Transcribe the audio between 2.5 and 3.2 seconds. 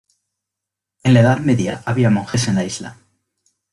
la isla.